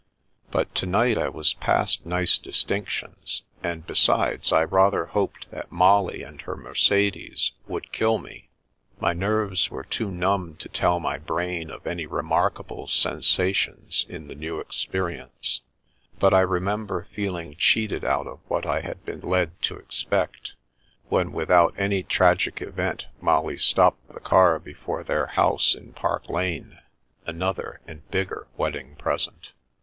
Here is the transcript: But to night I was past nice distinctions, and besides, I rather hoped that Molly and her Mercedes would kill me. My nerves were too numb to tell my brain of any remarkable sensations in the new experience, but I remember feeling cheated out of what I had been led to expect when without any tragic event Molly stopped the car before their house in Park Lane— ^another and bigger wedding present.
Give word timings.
But 0.49 0.73
to 0.81 0.87
night 0.87 1.15
I 1.19 1.29
was 1.29 1.53
past 1.53 2.07
nice 2.07 2.39
distinctions, 2.39 3.43
and 3.61 3.85
besides, 3.85 4.51
I 4.51 4.63
rather 4.63 5.05
hoped 5.05 5.51
that 5.51 5.71
Molly 5.71 6.23
and 6.23 6.41
her 6.41 6.57
Mercedes 6.57 7.51
would 7.67 7.91
kill 7.91 8.17
me. 8.17 8.49
My 8.99 9.13
nerves 9.13 9.69
were 9.69 9.83
too 9.83 10.09
numb 10.09 10.55
to 10.55 10.67
tell 10.69 10.99
my 10.99 11.19
brain 11.19 11.69
of 11.69 11.85
any 11.85 12.07
remarkable 12.07 12.87
sensations 12.87 14.07
in 14.09 14.27
the 14.27 14.33
new 14.33 14.59
experience, 14.59 15.61
but 16.17 16.33
I 16.33 16.41
remember 16.41 17.07
feeling 17.13 17.55
cheated 17.55 18.03
out 18.03 18.25
of 18.25 18.39
what 18.47 18.65
I 18.65 18.81
had 18.81 19.05
been 19.05 19.21
led 19.21 19.61
to 19.61 19.75
expect 19.75 20.55
when 21.09 21.31
without 21.31 21.75
any 21.77 22.01
tragic 22.01 22.59
event 22.59 23.05
Molly 23.21 23.59
stopped 23.59 24.11
the 24.11 24.19
car 24.19 24.57
before 24.57 25.03
their 25.03 25.27
house 25.27 25.75
in 25.75 25.93
Park 25.93 26.27
Lane— 26.27 26.79
^another 27.27 27.77
and 27.85 28.09
bigger 28.09 28.47
wedding 28.57 28.95
present. 28.95 29.51